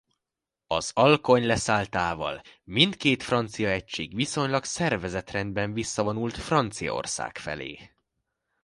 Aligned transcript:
Az 0.67 0.91
alkony 0.93 1.45
leszálltával 1.45 2.41
mindkét 2.63 3.23
francia 3.23 3.69
egység 3.69 4.15
viszonylag 4.15 4.63
szervezett 4.63 5.29
rendben 5.31 5.73
visszavonult 5.73 6.37
Franciaország 6.37 7.37
felé. 7.37 7.89